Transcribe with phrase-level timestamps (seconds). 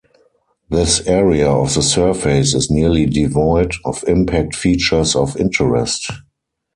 [0.67, 6.09] This area of the surface is nearly devoid of impact features of interest.